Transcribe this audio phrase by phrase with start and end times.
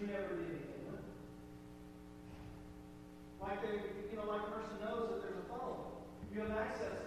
[0.00, 1.04] you never did anything with.
[3.40, 5.84] Like, they, you know, like a person knows that there's a phone.
[6.32, 6.99] You have access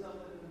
[0.00, 0.41] something